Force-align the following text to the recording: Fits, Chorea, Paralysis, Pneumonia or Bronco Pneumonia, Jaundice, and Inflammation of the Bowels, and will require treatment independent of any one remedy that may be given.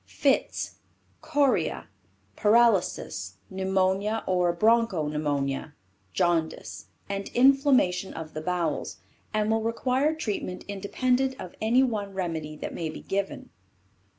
Fits, 0.07 0.79
Chorea, 1.21 1.87
Paralysis, 2.35 3.37
Pneumonia 3.51 4.23
or 4.25 4.51
Bronco 4.51 5.07
Pneumonia, 5.07 5.75
Jaundice, 6.11 6.87
and 7.07 7.29
Inflammation 7.35 8.11
of 8.11 8.33
the 8.33 8.41
Bowels, 8.41 8.97
and 9.31 9.51
will 9.51 9.61
require 9.61 10.15
treatment 10.15 10.65
independent 10.67 11.39
of 11.39 11.53
any 11.61 11.83
one 11.83 12.15
remedy 12.15 12.55
that 12.55 12.73
may 12.73 12.89
be 12.89 13.01
given. 13.01 13.51